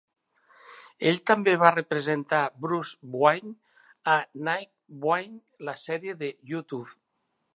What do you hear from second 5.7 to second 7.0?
sèrie a YouTube.